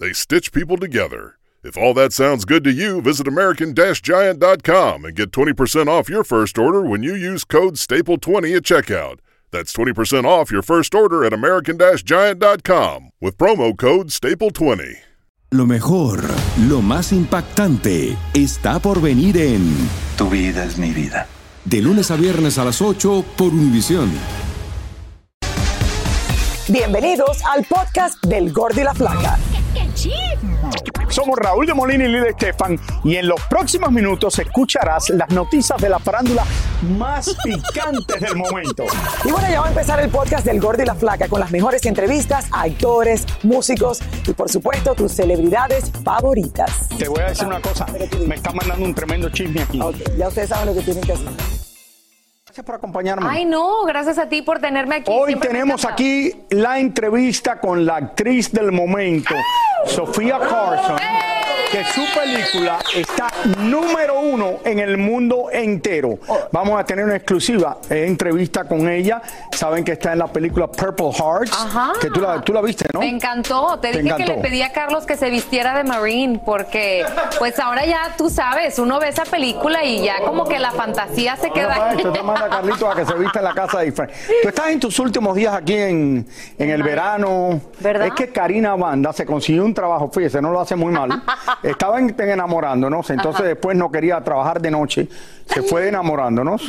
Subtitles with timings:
[0.00, 1.36] They stitch people together.
[1.62, 6.24] If all that sounds good to you, visit American Giant.com and get 20% off your
[6.24, 9.18] first order when you use code STAPLE20 at checkout.
[9.50, 15.00] That's 20% off your first order at American Giant.com with promo code STAPLE20.
[15.50, 16.22] Lo mejor,
[16.66, 19.70] lo más impactante, está por venir en
[20.16, 21.26] Tu vida es mi vida.
[21.66, 24.10] De lunes a viernes a las 8 por Univisión.
[26.68, 29.38] Bienvenidos al podcast del Gordi y la Flaca.
[31.10, 35.80] Somos Raúl de Molina y Lidia Estefan y en los próximos minutos escucharás las noticias
[35.80, 36.44] de la farándula
[36.96, 38.84] más picantes del momento.
[39.24, 41.50] Y bueno, ya va a empezar el podcast del Gordi y la Flaca con las
[41.50, 46.88] mejores entrevistas a actores, músicos y por supuesto tus celebridades favoritas.
[46.96, 47.86] Te voy a decir una cosa,
[48.26, 49.80] me está mandando un tremendo chisme aquí.
[49.80, 51.60] Ok, ya ustedes saben lo que tienen que hacer.
[52.50, 53.26] Gracias por acompañarme.
[53.30, 55.12] Ay, no, gracias a ti por tenerme aquí.
[55.14, 59.36] Hoy Siempre tenemos aquí la entrevista con la actriz del momento,
[59.86, 60.98] Sofía Carson,
[61.70, 66.18] que su película está número uno en el mundo entero.
[66.52, 69.22] Vamos a tener una exclusiva eh, entrevista con ella.
[69.52, 71.92] Saben que está en la película Purple Hearts, Ajá.
[72.00, 73.00] que tú la, tú la viste, ¿no?
[73.00, 73.78] Me encantó.
[73.80, 77.04] Te, Te dije que le pedí a Carlos que se vistiera de Marine porque
[77.38, 81.36] pues ahora ya tú sabes, uno ve esa película y ya como que la fantasía
[81.36, 81.96] se queda ahí.
[81.98, 83.92] esto, te manda Carlito a que se vista en la casa de.
[83.92, 86.26] Tú estás en tus últimos días aquí en,
[86.58, 87.60] en el verano.
[87.80, 88.08] ¿Verdad?
[88.08, 91.22] Es que Karina Banda se consiguió un trabajo, fíjese, no lo hace muy mal.
[91.62, 95.08] Estaba en- enamorándonos, entonces después no quería trabajar de noche.
[95.46, 96.62] Se fue enamorándonos.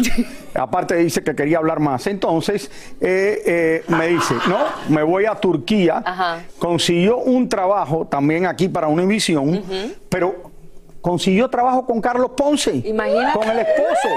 [0.54, 2.08] Aparte dice que quería hablar más.
[2.08, 4.58] Entonces eh, eh, me dice, no,
[4.90, 6.02] me voy a Turquía.
[6.06, 6.40] Ajá.
[6.60, 9.64] Consiguió un trabajo también aquí para Univisión,
[10.10, 10.51] pero
[11.02, 12.76] consiguió trabajo con Carlos Ponce.
[12.86, 13.38] Imagínate.
[13.40, 14.08] Con el esposo.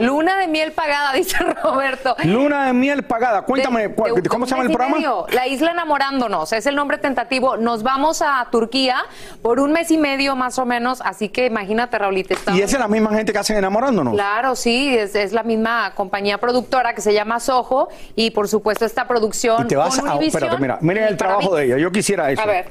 [0.00, 2.16] Luna de miel pagada, dice Roberto.
[2.24, 3.42] Luna de miel pagada.
[3.42, 4.96] Cuéntame, De- ¿cuál- de- de ¿cómo un se llama el programa?
[4.96, 5.26] medio.
[5.30, 7.56] La isla enamorándonos, es el nombre tentativo.
[7.56, 8.96] Nos vamos a Turquía
[9.40, 12.34] por un mes y medio más o menos, así que imagínate, Raulita.
[12.34, 14.14] estamos- Y esa es la misma gente que hacen enamorándonos.
[14.14, 18.84] Claro, sí, es, es la misma compañía productora que se llama Soho y por supuesto
[18.84, 20.12] esta producción Y te vas con a.
[20.16, 21.78] Univision Espérate, mira, miren el trabajo mí- de ella.
[21.78, 22.42] Yo quisiera eso.
[22.42, 22.68] A ver.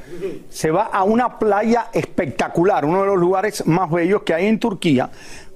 [0.50, 4.60] Se va a una playa espectacular, uno de los lugares más bellos que hay en
[4.60, 5.10] Turquía.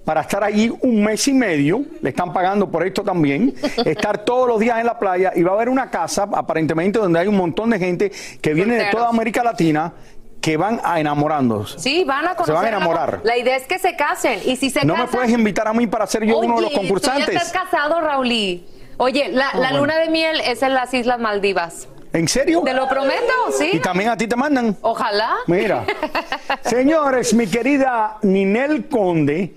[0.05, 3.53] Para estar allí un mes y medio, le están pagando por esto también,
[3.85, 7.19] estar todos los días en la playa y va a haber una casa, aparentemente, donde
[7.19, 8.11] hay un montón de gente
[8.41, 9.93] que viene de toda América Latina
[10.41, 11.79] que van a enamorándose.
[11.79, 12.53] Sí, van a conocer.
[12.53, 13.21] van a enamorar.
[13.23, 15.87] La idea es que se casen y si se No me puedes invitar a mí
[15.87, 17.29] para ser yo uno de los Oye, Tú ya concursantes.
[17.29, 18.63] estás casado, Raulí.
[18.97, 19.79] Oye, la, la bueno.
[19.79, 21.87] luna de miel es en las Islas Maldivas.
[22.13, 22.61] ¿En serio?
[22.63, 23.71] Te lo prometo, sí.
[23.73, 24.77] Y también a ti te mandan.
[24.81, 25.35] Ojalá.
[25.47, 25.85] Mira,
[26.63, 29.55] señores, mi querida Ninel Conde,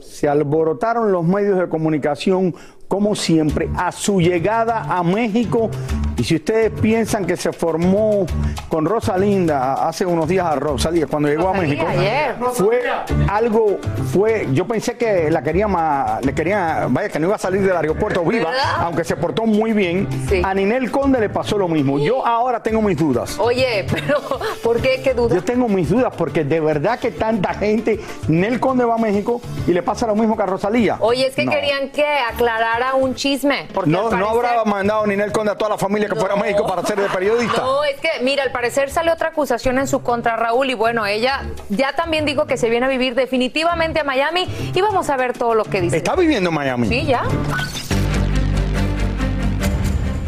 [0.00, 2.54] se alborotaron los medios de comunicación
[2.88, 5.70] como siempre a su llegada a México.
[6.18, 8.26] Y si ustedes piensan que se formó
[8.68, 12.34] con Rosalinda hace unos días a Rosalía cuando llegó a México, ayer.
[12.54, 12.82] fue
[13.28, 13.78] algo,
[14.12, 17.62] fue, yo pensé que la quería más, le quería, vaya que no iba a salir
[17.62, 18.64] del aeropuerto viva, ¿Verdad?
[18.80, 20.08] aunque se portó muy bien.
[20.28, 20.42] Sí.
[20.44, 22.00] A Ninel Conde le pasó lo mismo.
[22.00, 23.38] Yo ahora tengo mis dudas.
[23.38, 24.20] Oye, pero
[24.64, 25.00] ¿por qué?
[25.04, 25.32] ¿Qué duda?
[25.36, 29.40] Yo tengo mis dudas porque de verdad que tanta gente, Nel Conde va a México
[29.68, 30.96] y le pasa lo mismo que a Rosalía.
[30.98, 31.52] Oye, es que No.
[31.52, 33.68] querían que aclarara un chisme.
[33.72, 36.38] Porque No, no habrá mandado Ninel Conde a toda la familia que fuera a.
[36.38, 37.62] México para ser de periodista.
[37.62, 41.06] No, es que, mira, al parecer sale otra acusación en su contra, Raúl, y bueno,
[41.06, 45.16] ella ya también dijo que se viene a vivir definitivamente a Miami y vamos a
[45.16, 45.96] ver todo lo que dice.
[45.96, 46.88] Está viviendo en Miami.
[46.88, 47.22] Sí, ya.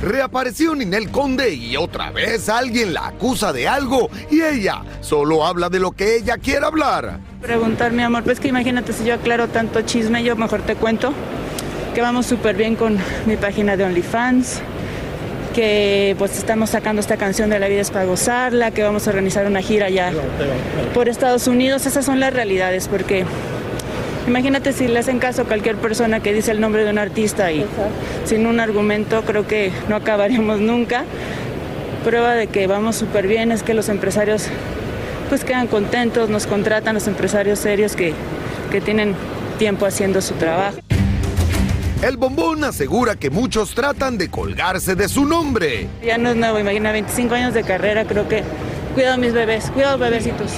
[0.02, 5.68] Reapareció Ninel Conde y otra vez alguien la acusa de algo y ella solo habla
[5.68, 7.18] de lo que ella quiere hablar.
[7.42, 11.12] Preguntar, mi amor, pues que imagínate si yo aclaro tanto chisme, yo mejor te cuento
[11.94, 14.62] que vamos súper bien con mi página de OnlyFans,
[15.54, 19.10] que pues estamos sacando esta canción de La vida es para gozarla, que vamos a
[19.10, 20.12] organizar una gira ya
[20.94, 21.86] por Estados Unidos.
[21.86, 23.24] Esas son las realidades, porque
[24.26, 27.50] imagínate si le hacen caso a cualquier persona que dice el nombre de un artista
[27.52, 27.64] y
[28.24, 31.04] sin un argumento, creo que no acabaríamos nunca.
[32.04, 34.46] Prueba de que vamos súper bien es que los empresarios
[35.28, 38.14] pues quedan contentos, nos contratan los empresarios serios que,
[38.70, 39.14] que tienen
[39.58, 40.78] tiempo haciendo su trabajo.
[42.02, 45.86] El bombón asegura que muchos tratan de colgarse de su nombre.
[46.02, 48.42] Ya no es nuevo, imagina, 25 años de carrera, creo que
[48.94, 50.50] cuidado mis bebés, cuidado bebecitos.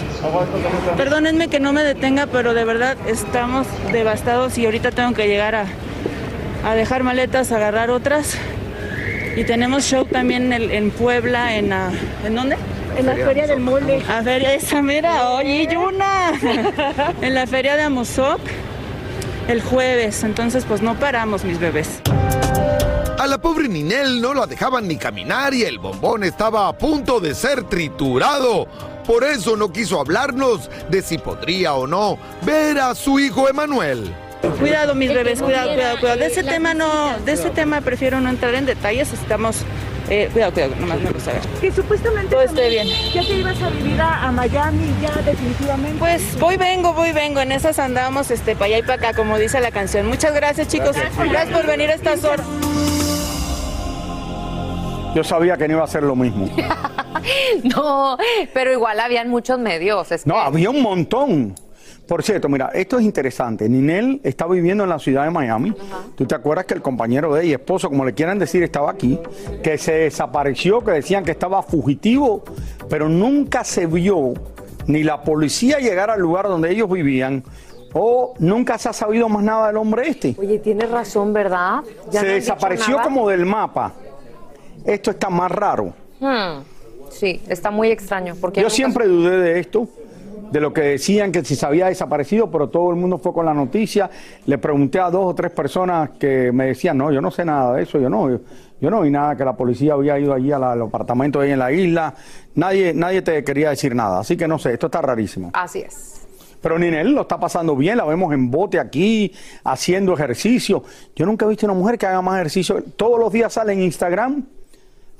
[0.96, 5.56] Perdónenme que no me detenga, pero de verdad estamos devastados y ahorita tengo que llegar
[5.56, 5.66] a,
[6.64, 8.36] a dejar maletas, agarrar otras.
[9.34, 12.56] Y tenemos show también en, en Puebla, en, ¿en dónde?
[12.96, 14.00] En la Feria del Mole.
[14.08, 16.34] A Feria esa, mira, oye, Yuna.
[17.20, 18.38] en la Feria de Amozoc
[19.52, 22.00] el jueves, entonces pues no paramos mis bebés.
[23.18, 27.20] A la pobre Ninel no la dejaban ni caminar y el bombón estaba a punto
[27.20, 28.66] de ser triturado.
[29.06, 34.12] Por eso no quiso hablarnos de si podría o no ver a su hijo Emanuel.
[34.58, 36.18] Cuidado mis bebés, cuidado, cuidado, cuidado.
[36.18, 39.12] De ese tema no, de ese tema prefiero no entrar en detalles.
[39.12, 39.58] Estamos,
[40.12, 41.40] eh, cuidado, cuidado, nomás me gusta ver.
[41.60, 42.86] Que supuestamente Todo esté bien.
[43.14, 45.98] ya te ibas a vivir a, a Miami ya definitivamente.
[45.98, 47.40] Pues voy, vengo, voy, vengo.
[47.40, 50.06] En esas andamos, este, para allá y para acá, como dice la canción.
[50.06, 50.96] Muchas gracias, chicos.
[50.96, 52.46] Gracias, por venir a estas horas.
[55.14, 56.48] Yo sabía que no iba a ser lo mismo.
[57.62, 58.16] No,
[58.52, 60.10] pero igual habían muchos medios.
[60.10, 61.54] es No, que- había un montón.
[62.06, 63.68] Por cierto, mira, esto es interesante.
[63.68, 65.72] Ninel está viviendo en la ciudad de Miami.
[66.16, 69.18] ¿Tú te acuerdas que el compañero de ella, esposo, como le quieran decir, estaba aquí?
[69.62, 72.42] Que se desapareció, que decían que estaba fugitivo,
[72.90, 74.34] pero nunca se vio
[74.86, 77.44] ni la policía llegar al lugar donde ellos vivían
[77.94, 80.34] o nunca se ha sabido más nada del hombre este.
[80.38, 81.80] Oye, tienes razón, ¿verdad?
[82.10, 83.92] Ya se no desapareció como del mapa.
[84.84, 85.92] Esto está más raro.
[86.20, 86.62] Hmm,
[87.10, 88.34] Sí, está muy extraño.
[88.40, 89.86] Porque Yo nunca- siempre dudé de esto,
[90.52, 93.46] de lo que decían que si se había desaparecido, pero todo el mundo fue con
[93.46, 94.10] la noticia.
[94.44, 97.74] Le pregunté a dos o tres personas que me decían, no, yo no sé nada
[97.74, 98.40] de eso, yo no, yo,
[98.78, 101.72] yo no vi nada que la policía había ido allí al apartamento ahí en la
[101.72, 102.14] isla.
[102.54, 105.50] Nadie, nadie te quería decir nada, así que no sé, esto está rarísimo.
[105.54, 106.20] Así es.
[106.60, 109.32] Pero Ninel lo está pasando bien, la vemos en bote aquí,
[109.64, 110.84] haciendo ejercicio.
[111.16, 112.84] Yo nunca he visto una mujer que haga más ejercicio.
[112.94, 114.44] Todos los días sale en Instagram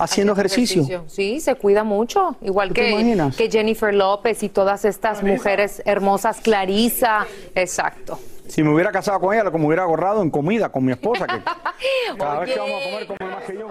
[0.03, 1.05] haciendo ejercicio.
[1.07, 2.37] Sí, se cuida mucho.
[2.43, 7.27] Igual ¿Tú te que, que Jennifer López y todas estas mujeres hermosas, Clarisa.
[7.55, 8.19] Exacto.
[8.49, 10.93] Si me hubiera casado con ella, lo que me hubiera ahorrado en comida con mi
[10.93, 11.41] esposa, que
[12.19, 13.69] cada vez que vamos a comer come más que yo.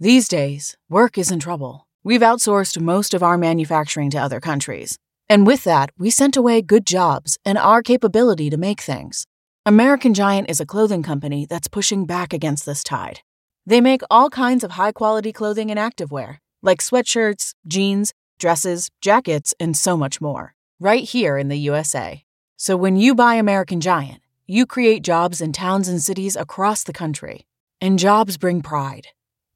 [0.00, 1.86] These days, work is in trouble.
[2.04, 4.98] We've outsourced most of our manufacturing to other countries.
[5.28, 9.26] And with that, we sent away good jobs and our capability to make things.
[9.66, 13.20] American Giant is a clothing company that's pushing back against this tide.
[13.68, 19.54] They make all kinds of high quality clothing and activewear, like sweatshirts, jeans, dresses, jackets,
[19.60, 22.24] and so much more, right here in the USA.
[22.56, 26.94] So when you buy American Giant, you create jobs in towns and cities across the
[26.94, 27.46] country.
[27.78, 29.08] And jobs bring pride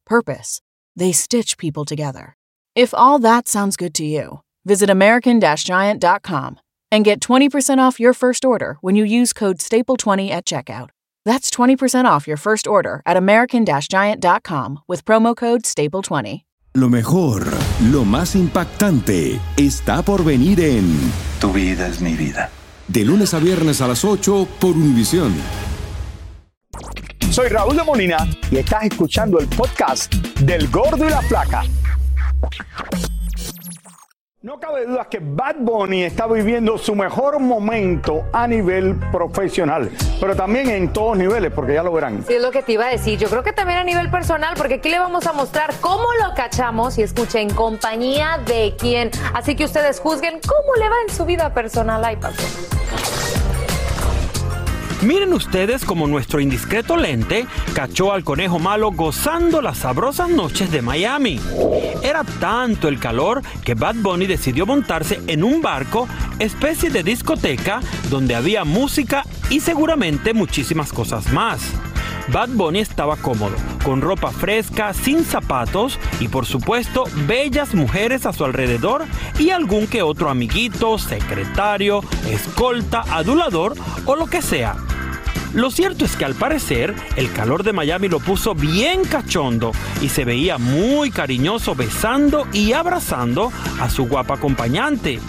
[0.04, 0.60] purpose.
[0.94, 2.36] They stitch people together.
[2.74, 6.60] If all that sounds good to you, visit American Giant.com
[6.90, 10.90] and get 20% off your first order when you use code STAPLE20 at checkout.
[11.24, 16.42] That's 20% off your first order at American Giant.com with promo code STAPLE20.
[16.74, 17.44] Lo mejor,
[17.90, 22.50] lo más impactante, está por venir en Tu vida es mi vida.
[22.88, 25.34] De lunes a viernes a las 8 por Univisión.
[27.30, 31.62] Soy Raúl de Molina y estás escuchando el podcast del Gordo y la Flaca.
[34.42, 39.88] No cabe duda que Bad Bunny está viviendo su mejor momento a nivel profesional,
[40.20, 42.24] pero también en todos niveles, porque ya lo verán.
[42.26, 43.16] Sí, es lo que te iba a decir.
[43.20, 46.34] Yo creo que también a nivel personal, porque aquí le vamos a mostrar cómo lo
[46.34, 49.12] cachamos y escuchen compañía de quién.
[49.32, 52.02] Así que ustedes juzguen cómo le va en su vida personal.
[52.18, 52.42] Paso.
[55.02, 60.80] Miren ustedes como nuestro indiscreto lente cachó al conejo malo gozando las sabrosas noches de
[60.80, 61.40] Miami.
[62.04, 66.06] Era tanto el calor que Bad Bunny decidió montarse en un barco,
[66.38, 67.80] especie de discoteca,
[68.10, 71.62] donde había música y seguramente muchísimas cosas más.
[72.28, 78.32] Bad Bunny estaba cómodo, con ropa fresca, sin zapatos y por supuesto bellas mujeres a
[78.32, 79.04] su alrededor
[79.40, 83.74] y algún que otro amiguito, secretario, escolta, adulador
[84.06, 84.76] o lo que sea.
[85.54, 90.08] Lo cierto es que al parecer el calor de Miami lo puso bien cachondo y
[90.08, 95.20] se veía muy cariñoso besando y abrazando a su guapa acompañante,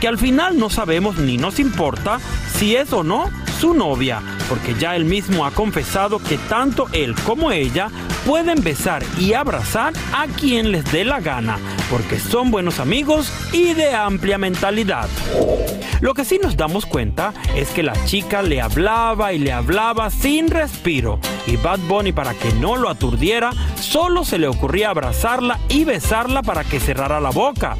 [0.00, 2.20] que al final no sabemos ni nos importa
[2.58, 4.20] si es o no su novia,
[4.50, 7.88] porque ya él mismo ha confesado que tanto él como ella
[8.26, 11.56] pueden besar y abrazar a quien les dé la gana,
[11.88, 15.08] porque son buenos amigos y de amplia mentalidad.
[16.00, 20.10] Lo que sí nos damos cuenta es que la chica le hablaba y le hablaba
[20.10, 25.60] sin respiro y Bad Bunny para que no lo aturdiera solo se le ocurría abrazarla
[25.68, 27.76] y besarla para que cerrara la boca.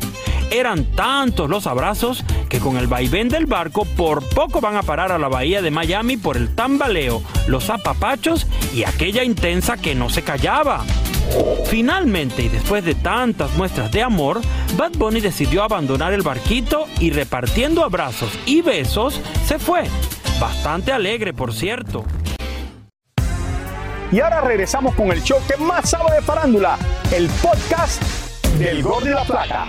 [0.50, 5.12] Eran tantos los abrazos que con el vaivén del barco por poco van a parar
[5.12, 10.10] a la bahía de Miami por el tambaleo, los apapachos y aquella intensa que no
[10.10, 10.84] se callaba.
[11.66, 14.40] Finalmente, y después de tantas muestras de amor,
[14.76, 19.84] Bad Bunny decidió abandonar el barquito y repartiendo abrazos y besos, se fue.
[20.40, 22.04] Bastante alegre, por cierto.
[24.10, 26.76] Y ahora regresamos con el show que más sabe de farándula,
[27.12, 28.02] el podcast
[28.58, 29.68] del Gol de la Plata.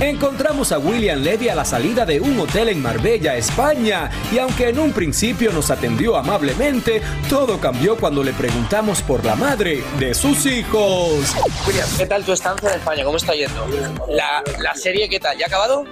[0.00, 4.68] Encontramos a William Levy a la salida de un hotel en Marbella, España, y aunque
[4.68, 7.00] en un principio nos atendió amablemente,
[7.30, 11.34] todo cambió cuando le preguntamos por la madre de sus hijos.
[11.66, 13.04] William, ¿qué tal tu estancia en España?
[13.04, 13.66] ¿Cómo está yendo?
[14.08, 15.38] ¿La, la serie qué tal?
[15.38, 15.86] ¿Ya ha acabado?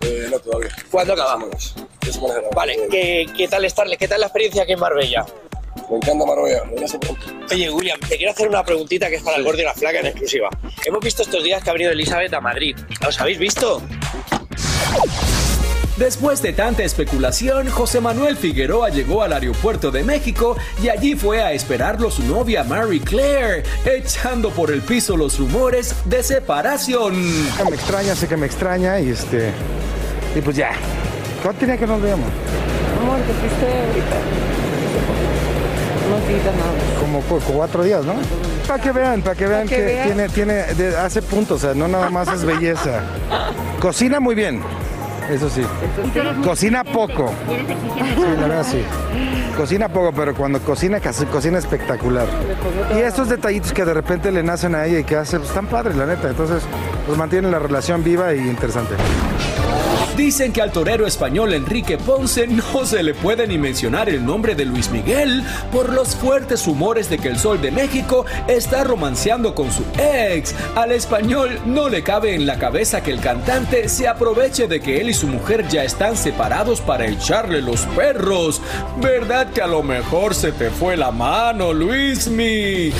[0.00, 0.74] Eh, no todavía.
[0.90, 1.74] ¿Cuándo acabamos?
[2.54, 3.98] Vale, ¿qué, ¿qué tal estarle?
[3.98, 5.26] ¿Qué tal la experiencia aquí en Marbella?
[5.90, 6.62] Me encanta Marbella.
[7.50, 10.00] Oye, William, te quiero hacer una preguntita que es para el gordo y la flaca
[10.00, 10.48] en exclusiva.
[10.84, 12.76] Hemos visto estos días que ha venido Elizabeth a Madrid.
[13.06, 13.82] ¿Os habéis visto?
[15.96, 21.42] Después de tanta especulación, José Manuel Figueroa llegó al aeropuerto de México y allí fue
[21.42, 27.14] a esperarlo su novia Mary Claire, echando por el piso los rumores de separación.
[27.68, 29.52] Me extraña, sé que me extraña y este.
[30.34, 30.72] Y pues ya.
[31.42, 32.28] ¿Cuánto tenía que nos veamos?
[33.00, 34.41] Amor, te fuiste ahorita.
[37.00, 38.14] Como cuatro días, ¿no?
[38.66, 40.06] Para que vean, para que vean que que, vean.
[40.06, 43.00] tiene, tiene, de- hace puntos, o sea, no nada más es belleza.
[43.80, 44.60] Cocina muy bien,
[45.30, 45.62] eso sí.
[46.44, 47.32] Cocina poco.
[47.48, 48.82] Sí, la verdad sí.
[49.56, 50.98] Cocina poco, pero cuando cocina,
[51.30, 52.26] cocina espectacular.
[52.96, 55.66] Y estos detallitos que de repente le nacen a ella y que hace, pues están
[55.66, 56.28] padres, la neta.
[56.30, 56.62] Entonces,
[57.06, 58.94] pues mantienen la relación viva y interesante.
[60.16, 64.54] Dicen que al torero español Enrique Ponce no se le puede ni mencionar el nombre
[64.54, 65.42] de Luis Miguel
[65.72, 70.54] por los fuertes humores de que el Sol de México está romanceando con su ex.
[70.74, 75.00] Al español no le cabe en la cabeza que el cantante se aproveche de que
[75.00, 78.60] él y su mujer ya están separados para echarle los perros.
[79.00, 82.92] ¿Verdad que a lo mejor se te fue la mano, Luismi?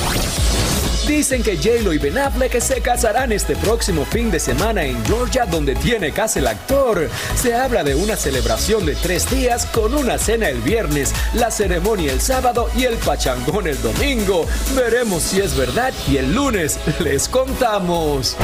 [1.06, 5.46] Dicen que J-Lo y Ben Affleck se casarán este próximo fin de semana en Georgia,
[5.46, 7.10] donde tiene casa el actor.
[7.34, 12.12] Se habla de una celebración de tres días con una cena el viernes, la ceremonia
[12.12, 14.46] el sábado y el pachangón el domingo.
[14.76, 18.36] Veremos si es verdad y el lunes les contamos.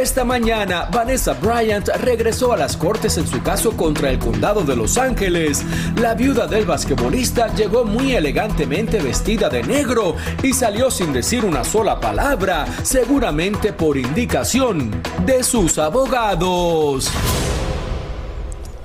[0.00, 4.74] Esta mañana, Vanessa Bryant regresó a las cortes en su caso contra el condado de
[4.76, 5.64] Los Ángeles.
[6.00, 11.64] La viuda del basquetbolista llegó muy elegantemente vestida de negro y salió sin decir una
[11.64, 14.90] sola palabra, seguramente por indicación
[15.24, 17.10] de sus abogados.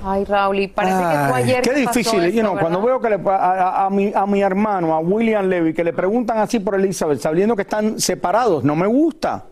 [0.02, 1.62] Ay, Raúl, y parece que fue Ay, ayer.
[1.62, 3.52] Qué que pasó difícil, esto, you know, cuando veo que le, pa- a,
[3.82, 7.20] a- a mi, a mi hermano, a William Levy, que le preguntan así por Elizabeth,
[7.20, 9.44] sabiendo que están separados, no me gusta.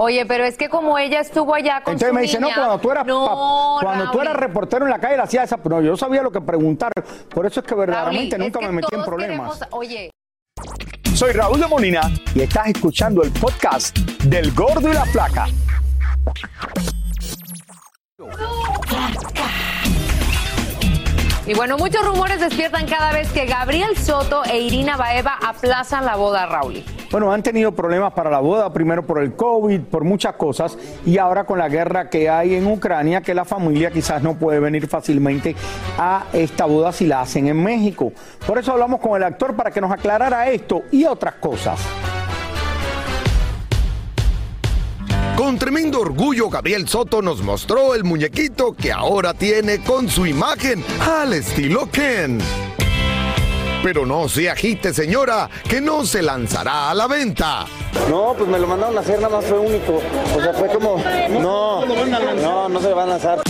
[0.00, 2.78] Oye, pero es que como ella estuvo allá con Entonces su me dice, no, cuando
[2.78, 5.96] tú eras No, cuando tú eras reportero en la calle, le hacía esa, pero yo
[5.96, 6.92] sabía lo que preguntar.
[7.28, 9.58] Por eso es que verdaderamente Raúl, nunca es que me metí en problemas.
[9.58, 10.10] queremos- Oye,
[11.14, 12.02] Soy Raúl de Molina
[12.32, 15.46] y estás escuchando el podcast del Gordo y la Flaca.
[21.48, 26.14] Y bueno, muchos rumores despiertan cada vez que Gabriel Soto e Irina Baeva aplazan la
[26.14, 26.84] boda, Raúl.
[27.10, 30.76] Bueno, han tenido problemas para la boda, primero por el COVID, por muchas cosas,
[31.06, 34.60] y ahora con la guerra que hay en Ucrania, que la familia quizás no puede
[34.60, 35.56] venir fácilmente
[35.96, 38.12] a esta boda si la hacen en México.
[38.46, 41.80] Por eso hablamos con el actor para que nos aclarara esto y otras cosas.
[45.38, 50.84] Con tremendo orgullo, Gabriel Soto nos mostró el muñequito que ahora tiene con su imagen
[51.00, 52.40] al estilo Ken.
[53.80, 57.66] Pero no se agite, señora, que no se lanzará a la venta.
[58.10, 60.02] No, pues me lo mandaron a hacer, nada más fue único.
[60.36, 60.96] O sea, fue como.
[61.30, 63.40] No, no, no se lo van a lanzar.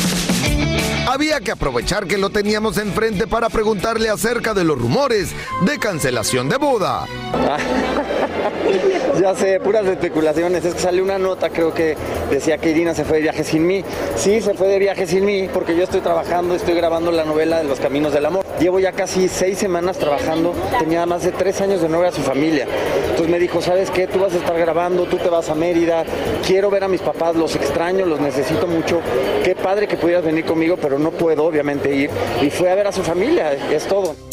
[1.08, 5.30] Había que aprovechar que lo teníamos enfrente para preguntarle acerca de los rumores
[5.62, 7.06] de cancelación de boda.
[9.20, 10.64] Ya sé, puras especulaciones.
[10.64, 11.96] Es que salió una nota, creo que
[12.30, 13.84] decía que Irina se fue de viaje sin mí.
[14.16, 17.58] Sí, se fue de viaje sin mí porque yo estoy trabajando, estoy grabando la novela
[17.58, 18.44] de Los Caminos del Amor.
[18.60, 20.54] Llevo ya casi seis semanas trabajando.
[20.78, 22.66] Tenía más de tres años de no a su familia.
[23.02, 24.06] Entonces me dijo, ¿sabes qué?
[24.06, 26.04] Tú vas a estar grabando, tú te vas a Mérida.
[26.46, 29.00] Quiero ver a mis papás, los extraño, los necesito mucho.
[29.42, 32.10] Qué padre que pudieras venir conmigo, pero no puedo obviamente ir.
[32.40, 34.27] Y fue a ver a su familia, es todo.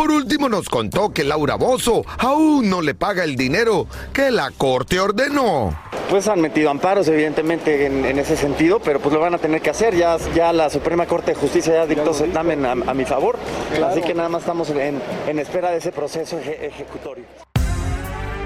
[0.00, 4.50] Por último nos contó que Laura Bozo aún no le paga el dinero que la
[4.50, 5.78] corte ordenó.
[6.08, 9.60] Pues han metido amparos, evidentemente, en, en ese sentido, pero pues lo van a tener
[9.60, 9.94] que hacer.
[9.94, 13.38] Ya, ya la Suprema Corte de Justicia ya dictó certamen a, a mi favor.
[13.86, 17.24] Así que nada más estamos en, en espera de ese proceso eje- ejecutorio.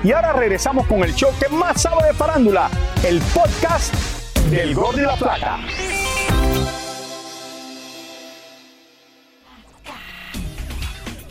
[0.03, 2.69] Y ahora regresamos con el show que más sabe de farándula,
[3.07, 3.95] el podcast
[4.51, 5.61] del Gordo y la Plata.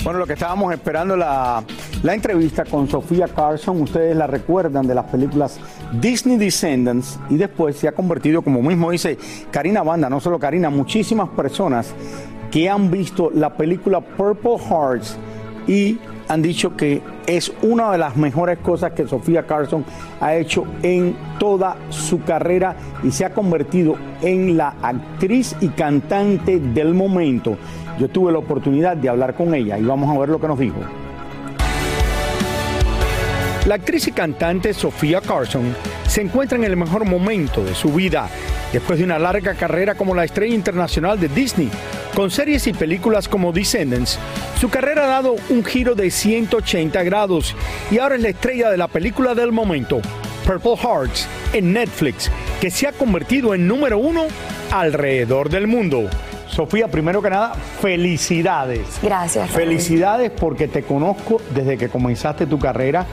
[0.04, 1.64] Bueno, lo que estábamos esperando la,
[2.04, 5.62] la entrevista con Sofía Carson, ustedes la recuerdan de las películas
[5.94, 9.18] Disney Descendants y después se ha convertido, como mismo dice
[9.50, 11.94] Karina Banda, no solo Karina, muchísimas personas
[12.52, 15.18] que han visto la película Purple Hearts
[15.68, 19.86] y han dicho que es una de las mejores cosas que Sofía Carson
[20.20, 26.60] ha hecho en toda su carrera y se ha convertido en la actriz y cantante
[26.60, 27.58] del momento.
[28.00, 30.60] Yo tuve la oportunidad de hablar con ella y vamos a ver lo que nos
[30.60, 30.80] dijo.
[33.66, 35.74] La actriz y cantante Sofía Carson
[36.08, 38.28] se encuentra en el mejor momento de su vida,
[38.74, 41.70] después de una larga carrera como la estrella internacional de Disney,
[42.14, 44.20] con series y películas como Descendants.
[44.60, 47.56] Su carrera ha dado un giro de 180 grados
[47.90, 50.02] y ahora es la estrella de la película del momento,
[50.46, 54.26] Purple Hearts, en Netflix, que se ha convertido en número uno
[54.72, 56.10] alrededor del mundo.
[56.54, 59.00] Sofía, primero que nada, felicidades.
[59.02, 59.50] Gracias.
[59.50, 59.62] Raúl.
[59.64, 63.06] Felicidades porque te conozco desde que comenzaste tu carrera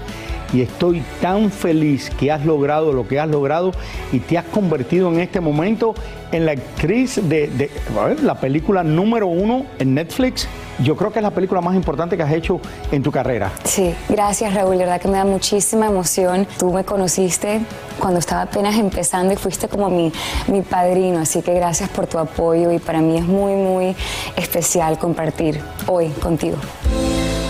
[0.52, 3.72] y estoy tan feliz que has logrado lo que has logrado
[4.12, 5.94] y te has convertido en este momento
[6.32, 10.46] en la actriz de, de- a ver, la película número uno en Netflix.
[10.82, 12.60] Yo creo que es la película más importante que has hecho
[12.90, 13.52] en tu carrera.
[13.64, 16.46] Sí, gracias Raúl, de verdad que me da muchísima emoción.
[16.58, 17.60] Tú me conociste
[17.98, 20.10] cuando estaba apenas empezando y fuiste como mi,
[20.48, 23.94] mi padrino, así que gracias por tu apoyo y para mí es muy, muy
[24.36, 26.56] especial compartir hoy contigo.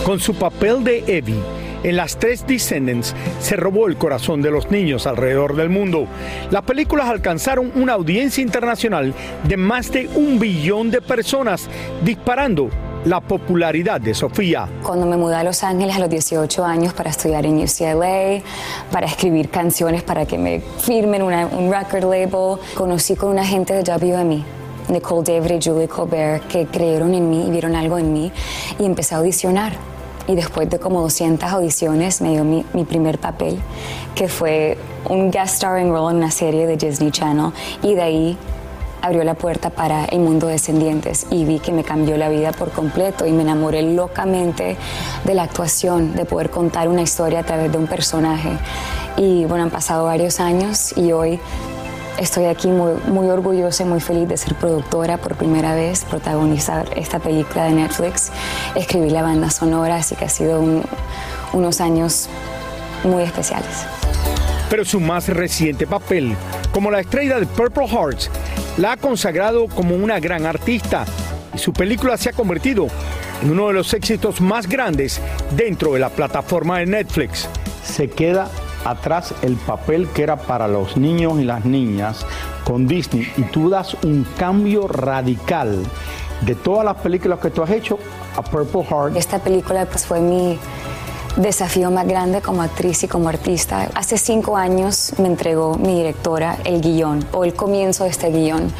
[0.05, 1.41] Con su papel de Evie
[1.83, 6.07] en las tres Descendants se robó el corazón de los niños alrededor del mundo.
[6.51, 11.71] Las películas alcanzaron una audiencia internacional de más de un billón de personas,
[12.05, 12.69] disparando
[13.04, 14.69] la popularidad de Sofía.
[14.83, 18.42] Cuando me mudé a Los Ángeles a los 18 años para estudiar en UCLA,
[18.90, 23.83] para escribir canciones para que me firmen un record label, conocí con una gente de
[23.83, 24.45] WME.
[24.88, 28.33] Nicole David y Julie Colbert, que creyeron en mí y vieron algo en mí,
[28.78, 29.73] y empecé a audicionar.
[30.26, 33.59] Y después de como 200 audiciones me dio mi, mi primer papel,
[34.14, 34.77] que fue
[35.09, 38.38] un guest starring role en una serie de Disney Channel, y de ahí
[39.03, 42.53] abrió la puerta para el mundo de descendientes y vi que me cambió la vida
[42.53, 44.77] por completo y me enamoré locamente
[45.25, 48.51] de la actuación, de poder contar una historia a través de un personaje.
[49.17, 51.41] Y bueno, han pasado varios años y hoy
[52.19, 56.87] estoy aquí muy, muy orgullosa y muy feliz de ser productora por primera vez, protagonizar
[56.97, 58.31] esta película de Netflix,
[58.75, 60.83] escribir la banda sonora, así que ha sido un-
[61.53, 62.29] unos años
[63.05, 63.71] muy especiales.
[64.69, 66.37] Pero su más reciente papel,
[66.72, 68.30] como la estrella de Purple Hearts,
[68.76, 71.04] la ha consagrado como una gran artista
[71.54, 72.87] y su película se ha convertido
[73.42, 75.20] en uno de los éxitos más grandes
[75.56, 77.48] dentro de la plataforma de Netflix.
[77.83, 78.48] Se queda
[78.85, 82.24] atrás el papel que era para los niños y las niñas
[82.64, 85.83] con Disney y tú das un cambio radical
[86.42, 87.98] de todas las películas que tú has hecho
[88.37, 89.16] a Purple Heart.
[89.16, 90.59] Esta película pues fue mi
[91.37, 93.90] desafío más grande como actriz y como artista.
[93.95, 98.73] Hace cinco años me entregó mi directora el guion o el comienzo de este guion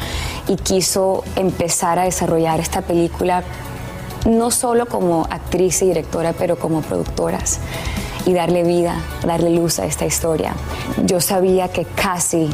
[0.47, 3.43] y quiso empezar a desarrollar esta película
[4.25, 7.59] no solo como actriz y directora, pero como productoras
[8.25, 10.53] y darle vida, darle luz a esta historia.
[11.05, 12.49] Yo sabía que casi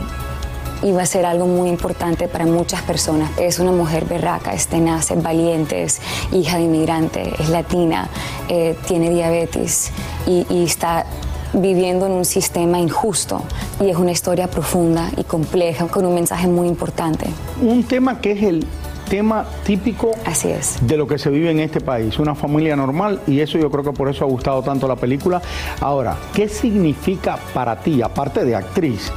[0.84, 3.32] iba a ser algo muy importante para muchas personas.
[3.38, 6.00] Es una mujer berraca, es tenaz, es valiente, es
[6.32, 8.10] hija de inmigrante, es latina,
[8.50, 9.92] eh, tiene diabetes
[10.26, 11.06] y, y está
[11.54, 13.42] viviendo en un sistema injusto.
[13.80, 17.28] Y es una historia profunda y compleja con un mensaje muy importante.
[17.62, 18.66] Un tema que es el
[19.10, 20.78] tema típico Así es.
[20.82, 23.84] de lo que se vive en este país, una familia normal y eso yo creo
[23.84, 25.42] que por eso ha gustado tanto la película.
[25.80, 29.12] Ahora, ¿qué significa para ti, aparte de actriz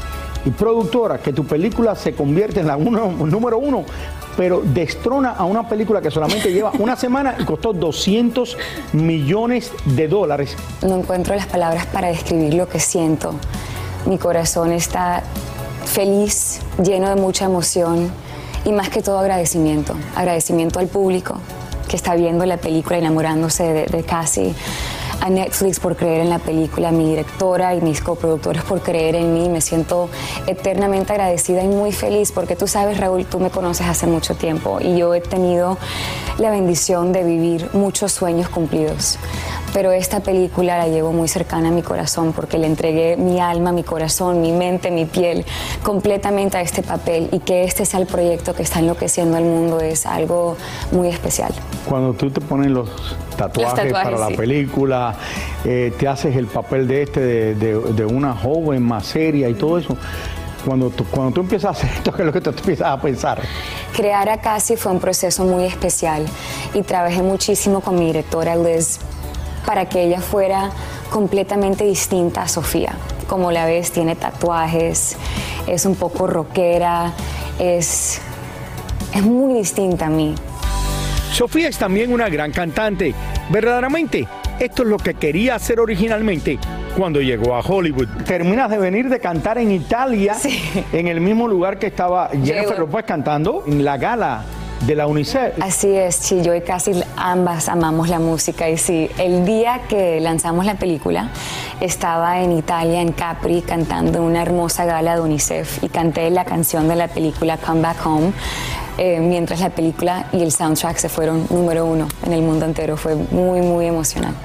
[0.44, 3.84] y productora, que tu película se convierte en la uno- número uno,
[4.36, 8.56] pero destrona a una película que solamente lleva una semana y costó 200
[8.94, 10.56] millones de dólares?
[10.82, 13.34] No encuentro las palabras para describir lo que siento.
[14.06, 15.22] Mi corazón está
[15.84, 18.10] feliz, lleno de mucha emoción
[18.64, 19.94] y más que todo agradecimiento.
[20.16, 21.36] Agradecimiento al público
[21.88, 24.54] que está viendo la película, enamorándose de, de Cassie.
[25.20, 29.16] A Netflix por creer en la película, a mi directora y mis coproductores por creer
[29.16, 29.48] en mí.
[29.48, 30.08] Me siento
[30.46, 34.78] eternamente agradecida y muy feliz porque tú sabes, Raúl, tú me conoces hace mucho tiempo
[34.80, 35.76] y yo he tenido
[36.38, 39.18] la bendición de vivir muchos sueños cumplidos.
[39.72, 43.70] Pero esta película la llevo muy cercana a mi corazón porque le entregué mi alma,
[43.70, 45.44] mi corazón, mi mente, mi piel
[45.84, 49.80] completamente a este papel y que este sea el proyecto que está enloqueciendo al mundo
[49.80, 50.56] es algo
[50.90, 51.52] muy especial.
[51.88, 52.88] Cuando tú te pones los
[53.36, 55.14] tatuajes, tatuajes, para la película,
[55.64, 59.54] eh, te haces el papel de este, de, de- de una joven más seria y
[59.54, 59.96] todo eso.
[60.66, 63.00] Cuando tú, cuando tú empiezas a hacer esto, ¿qué es lo que tú empiezas a
[63.00, 63.40] pensar?
[63.96, 66.26] Crear a Cassie fue un proceso muy especial
[66.74, 68.98] y trabajé muchísimo con mi directora Liz
[69.70, 70.70] para que ella fuera
[71.10, 72.92] completamente distinta a Sofía.
[73.28, 75.16] Como la ves, tiene tatuajes,
[75.68, 77.12] es un poco rockera,
[77.60, 78.20] es,
[79.14, 80.34] es muy distinta a mí.
[81.32, 83.14] Sofía es también una gran cantante.
[83.48, 84.26] Verdaderamente,
[84.58, 86.58] esto es lo que quería hacer originalmente
[86.96, 88.08] cuando llegó a Hollywood.
[88.26, 90.34] Terminas de venir de cantar en Italia,
[90.92, 92.80] en el mismo lugar que estaba Jennifer Llego.
[92.88, 94.42] López cantando en la gala
[94.86, 95.54] de la UNICEF.
[95.60, 100.20] Así es, sí, yo y casi ambas amamos la música y sí, el día que
[100.20, 101.30] lanzamos la película
[101.80, 106.88] estaba en Italia, en Capri, cantando una hermosa gala de UNICEF y canté la canción
[106.88, 108.32] de la película Come Back Home.
[108.98, 112.96] eh, mientras la película y el soundtrack se fueron número uno en el mundo entero.
[112.98, 114.38] Fue muy, muy emocionante.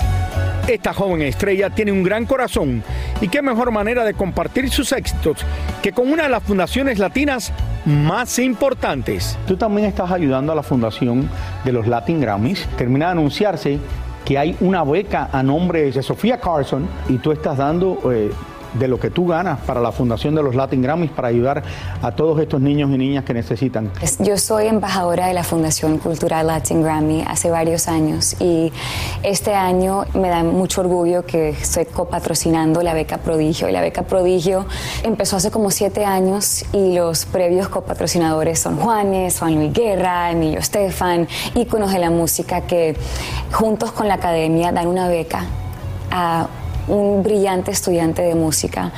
[0.67, 2.84] Esta joven estrella tiene un gran corazón
[3.21, 5.39] y qué mejor manera de compartir sus éxitos
[5.84, 7.52] que con una de las fundaciones latinas
[7.86, 9.38] más importantes.
[9.48, 11.30] Tú también estás ayudando a la fundación
[11.63, 12.67] de los Latin Grammys.
[12.78, 13.80] Termina de anunciarse
[14.26, 18.32] que hay una beca a nombre de Sofía Carson y tú estás dando eh,
[18.79, 21.63] de lo que tú ganas para la fundación de los Latin Grammys para ayudar
[22.01, 23.91] a todos estos niños y niñas que necesitan.
[24.01, 28.71] Es- Yo soy embajadora de la Fundación Cultural Latin Grammy hace varios años y
[29.23, 33.69] este año me da mucho orgullo que estoy copatrocinando la beca Prodigio.
[33.69, 34.65] Y la beca Prodigio
[35.03, 40.59] empezó hace como siete años y los previos copatrocinadores son Juanes, Juan Luis Guerra, Emilio
[40.59, 42.95] Estefan, íconos de la música que
[43.51, 45.45] juntos con la academia dan una beca
[46.11, 46.47] a
[46.88, 48.91] un brillante estudiante de música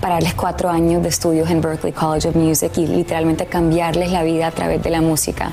[0.00, 4.22] para darles cuatro años de estudios en Berklee College of Music y literalmente cambiarles la
[4.22, 5.52] vida a través de la música.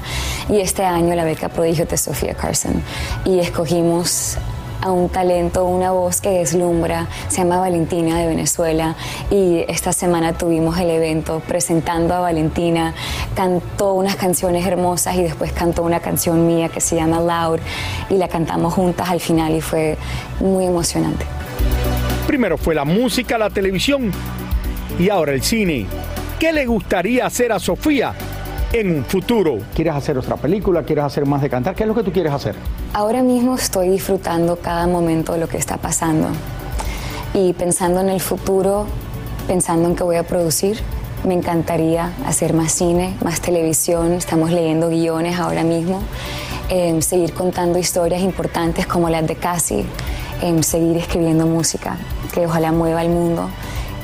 [0.50, 2.82] Y este año la beca prodigio de Sofía Carson.
[3.26, 4.38] Y escogimos
[4.82, 8.96] a un talento, una voz que deslumbra, se llama Valentina de Venezuela
[9.32, 12.93] y esta semana tuvimos el evento presentando a Valentina,
[13.34, 17.62] cantó unas canciones hermosas y después cantó una canción mía que se llama Loud
[18.10, 19.98] y la cantamos juntas al final y fue
[20.41, 21.26] muy emocionante.
[22.34, 24.12] Primero fue la música, la televisión
[24.98, 25.86] y ahora el cine.
[26.39, 28.15] ¿Qué le gustaría hacer a Sofía
[28.72, 29.60] en un futuro?
[29.76, 30.82] ¿Quieres hacer otra película?
[30.82, 31.76] ¿Quieres hacer más de cantar?
[31.76, 32.56] ¿Qué es lo que tú quieres hacer?
[32.93, 36.30] Ahora mismo estoy disfrutando cada momento de lo que está pasando
[37.36, 38.88] y pensando en el futuro,
[39.46, 40.80] pensando en qué voy a producir.
[41.28, 44.13] Me encantaría hacer más cine, más televisión.
[44.13, 46.02] Estamos leyendo guiones ahora mismo.
[46.69, 49.86] Em, seguir contando historias importantes como las de Cassie.
[50.43, 51.95] Em, seguir escribiendo música
[52.34, 53.49] que ojalá mueva al mundo.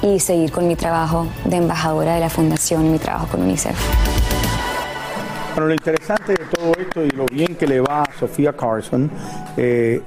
[0.01, 3.75] Y seguir con mi trabajo de embajadora de la fundación y mi trabajo con UNICEF.
[5.53, 9.11] Bueno, lo interesante de todo esto y lo bien que le va a Sofía Carson,
[9.57, 10.01] eh,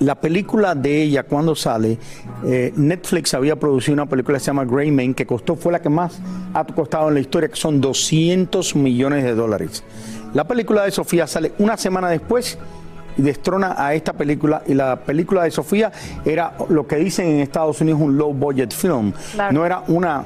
[0.00, 1.98] la película de ella cuando sale,
[2.44, 5.80] eh, Netflix había producido una película que se llama Grey Man, que costó, fue la
[5.80, 6.20] que más
[6.52, 9.82] ha costado en la historia, que son 200 millones de dólares.
[10.34, 12.58] La película de Sofía sale una semana después
[13.16, 15.92] y destrona a esta película y la película de Sofía
[16.24, 19.12] era lo que dicen en Estados Unidos un low budget film.
[19.32, 19.52] Claro.
[19.52, 20.24] No era una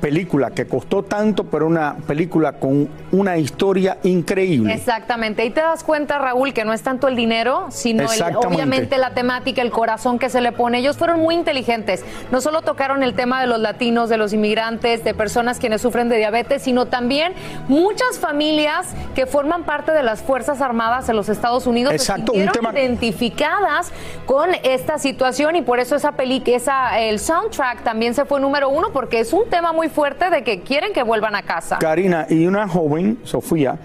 [0.00, 4.72] película que costó tanto, pero una película con una historia increíble.
[4.74, 5.42] Exactamente.
[5.42, 9.10] Ahí te das cuenta, Raúl, que no es tanto el dinero, sino el- obviamente la
[9.14, 10.78] temática, el corazón que se le pone.
[10.78, 12.04] Ellos fueron muy inteligentes.
[12.30, 16.08] No solo tocaron el tema de los latinos, de los inmigrantes, de personas quienes sufren
[16.08, 17.32] de diabetes, sino también
[17.68, 22.42] muchas familias que forman parte de las Fuerzas Armadas en los Estados Unidos Exacto, se
[22.44, 23.92] un tema- identificadas
[24.26, 28.68] con esta situación y por eso esa peli, esa, el soundtrack también se fue número
[28.70, 31.78] uno porque es un tema muy fuerte de que quieren que vuelvan a casa.
[31.78, 33.78] Karina, y una joven, Sofía,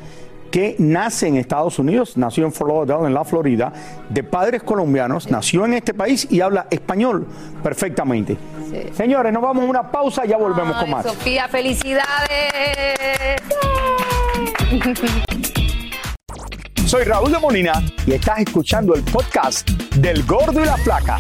[0.51, 3.73] que nace en Estados Unidos, nació en Fort Lauderdale, en la Florida,
[4.09, 7.27] de padres colombianos, nació en este país y habla español
[7.61, 8.37] perfectamente.
[8.93, 11.05] Señores, nos vamos a una pausa y ya volvemos con más.
[11.05, 13.41] Sofía, felicidades.
[16.85, 21.17] Soy Raúl de Molina y estás escuchando el podcast del Gordo y la Flaca.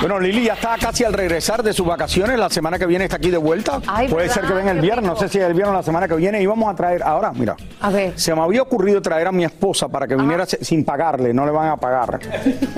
[0.00, 2.38] Bueno, Lili ya está casi al regresar de sus vacaciones.
[2.38, 3.80] La semana que viene está aquí de vuelta.
[3.86, 5.10] Ay, Puede ser que venga el viernes.
[5.10, 6.40] No sé si el viernes o la semana que viene.
[6.42, 7.56] Y vamos a traer, ahora, mira.
[7.80, 8.12] A ver.
[8.18, 11.52] Se me había ocurrido traer a mi esposa para que viniera sin pagarle, no le
[11.52, 12.20] van a pagar.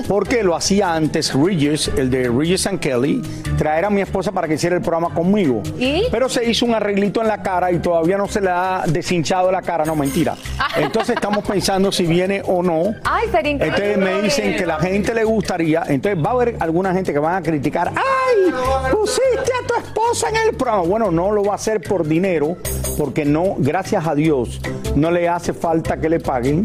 [0.06, 3.20] Porque lo hacía antes Regis, el de Regis and Kelly,
[3.56, 5.62] traer a mi esposa para que hiciera el programa conmigo.
[5.78, 6.04] ¿Y?
[6.10, 9.50] Pero se hizo un arreglito en la cara y todavía no se le ha deshinchado
[9.50, 10.36] la cara, no, mentira.
[10.76, 12.94] Entonces estamos pensando si viene o no.
[13.04, 13.92] Ay, sería increíble.
[13.92, 17.18] Entonces me dicen que la gente le gustaría, entonces va a haber alguna gente que
[17.18, 18.52] van a criticar, ¡ay!
[18.90, 20.82] Pusiste a tu esposa en el programa.
[20.82, 22.56] Bueno, no lo va a hacer por dinero,
[22.96, 24.60] porque no, gracias a Dios,
[24.94, 26.62] no le hace falta que le paguen.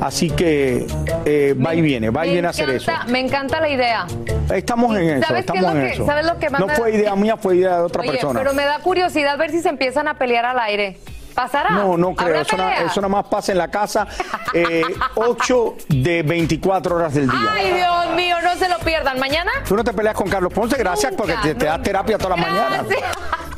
[0.00, 0.86] Así que
[1.24, 2.90] eh, va y viene, va y viene a hacer eso.
[3.08, 4.06] Me encanta la idea.
[4.52, 6.06] Estamos en eso, ¿Sabes qué es estamos en que- eso.
[6.06, 8.40] sabes lo que más no fue idea mía, fue idea de otra Oye, persona.
[8.40, 10.98] pero me da curiosidad ver si se empiezan a pelear al aire.
[11.34, 11.70] ¿Pasará?
[11.70, 12.28] No, no creo.
[12.28, 14.06] ¿Habrá Eso, na- eso nada más pasa en la casa
[14.52, 14.82] eh,
[15.14, 17.38] 8 de 24 horas del día.
[17.52, 19.18] Ay, Dios mío, no se lo pierdan.
[19.18, 19.50] ¿Mañana?
[19.66, 22.48] Tú no te peleas con Carlos Ponce, gracias porque te, te das terapia todas las
[22.48, 22.86] mañanas.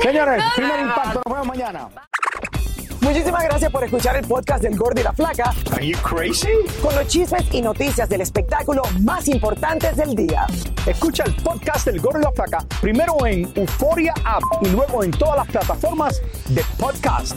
[0.01, 0.87] Señores, No, primer no.
[0.89, 1.89] impacto, nos vemos mañana.
[3.01, 5.53] Muchísimas gracias por escuchar el podcast del Gordo y la Flaca.
[5.75, 6.49] Are you crazy?
[6.83, 10.47] Con los chismes y noticias del espectáculo más importantes del día.
[10.87, 15.11] Escucha el podcast del Gordo y la Flaca primero en Euforia App y luego en
[15.11, 17.37] todas las plataformas de podcast.